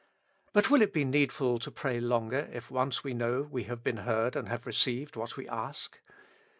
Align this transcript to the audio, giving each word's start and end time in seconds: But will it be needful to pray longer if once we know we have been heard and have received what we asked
But 0.51 0.71
will 0.71 0.81
it 0.81 0.93
be 0.93 1.05
needful 1.05 1.59
to 1.59 1.69
pray 1.69 1.99
longer 1.99 2.49
if 2.51 2.71
once 2.71 3.03
we 3.03 3.13
know 3.13 3.43
we 3.43 3.65
have 3.65 3.83
been 3.83 3.97
heard 3.97 4.35
and 4.35 4.49
have 4.49 4.65
received 4.65 5.15
what 5.15 5.37
we 5.37 5.47
asked 5.47 5.99